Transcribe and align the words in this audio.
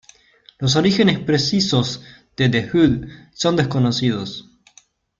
Los 0.57 0.77
orígenes 0.77 1.19
precisos 1.19 2.01
de 2.35 2.49
The 2.49 2.67
Hood 2.71 3.05
son 3.35 3.55
desconocidos. 3.55 4.49